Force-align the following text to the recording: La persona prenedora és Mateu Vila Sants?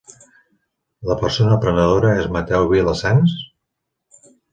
La 1.09 1.17
persona 1.19 1.57
prenedora 1.65 2.13
és 2.21 2.29
Mateu 2.37 2.65
Vila 2.73 2.95
Sants? 3.03 3.37